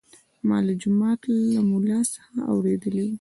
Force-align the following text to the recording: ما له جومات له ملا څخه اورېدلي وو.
ما 0.47 0.57
له 0.65 0.73
جومات 0.81 1.21
له 1.53 1.61
ملا 1.71 1.99
څخه 2.13 2.35
اورېدلي 2.53 3.01
وو. 3.03 3.09